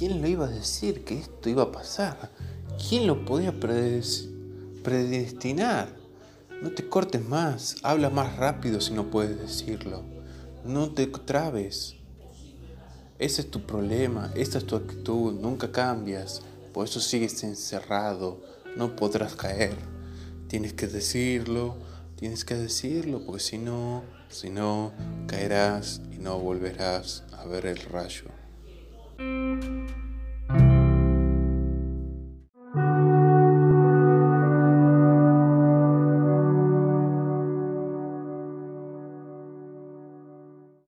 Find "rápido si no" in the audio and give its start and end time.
8.36-9.10